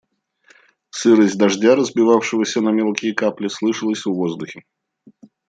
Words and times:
Сырость 0.99 1.37
дождя, 1.37 1.75
разбивавшегося 1.75 2.59
на 2.61 2.71
мелкие 2.71 3.13
капли, 3.13 3.47
слышалась 3.49 4.03
в 4.07 4.11
воздухе. 4.11 4.63